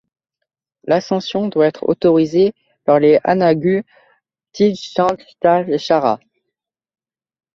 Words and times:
L'ascension 0.85 1.47
doit 1.47 1.67
être 1.67 1.87
autorisée 1.87 2.55
par 2.85 2.99
les 2.99 3.19
Anangu 3.23 3.83
Pitjantjatjara. 4.51 6.19